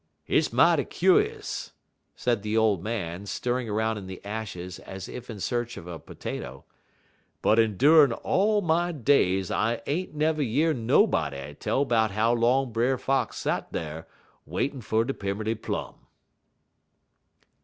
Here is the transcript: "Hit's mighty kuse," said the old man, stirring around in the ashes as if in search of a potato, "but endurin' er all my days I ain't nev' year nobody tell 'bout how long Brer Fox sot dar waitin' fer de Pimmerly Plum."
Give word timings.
"Hit's 0.23 0.51
mighty 0.51 0.83
kuse," 0.85 1.73
said 2.15 2.41
the 2.41 2.57
old 2.57 2.83
man, 2.83 3.27
stirring 3.27 3.69
around 3.69 3.99
in 3.99 4.07
the 4.07 4.19
ashes 4.25 4.79
as 4.79 5.07
if 5.07 5.29
in 5.29 5.39
search 5.39 5.77
of 5.77 5.85
a 5.85 5.99
potato, 5.99 6.65
"but 7.43 7.59
endurin' 7.59 8.11
er 8.11 8.15
all 8.23 8.61
my 8.63 8.91
days 8.91 9.51
I 9.51 9.79
ain't 9.85 10.15
nev' 10.15 10.41
year 10.41 10.73
nobody 10.73 11.53
tell 11.53 11.85
'bout 11.85 12.09
how 12.09 12.33
long 12.33 12.71
Brer 12.71 12.97
Fox 12.97 13.37
sot 13.37 13.71
dar 13.73 14.07
waitin' 14.47 14.81
fer 14.81 15.03
de 15.03 15.13
Pimmerly 15.13 15.53
Plum." 15.53 15.93